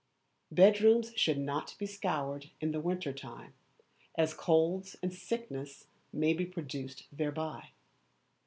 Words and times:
Bedrooms 0.51 1.13
should 1.15 1.37
not 1.37 1.75
be 1.77 1.85
scoured 1.85 2.49
in 2.59 2.71
the 2.71 2.79
winter 2.81 3.13
time, 3.13 3.53
as 4.15 4.33
colds 4.33 4.95
and 5.03 5.13
sickness 5.13 5.85
may 6.11 6.33
be 6.33 6.43
produced 6.47 7.05
thereby. 7.11 7.69